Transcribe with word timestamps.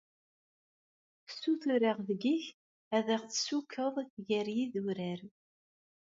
Sutureɣ 1.39 1.97
deg-k 2.07 2.43
ad 2.97 3.07
aɣ-tessukeḍ 3.15 3.95
gar 4.27 4.47
yidurar. 4.55 5.19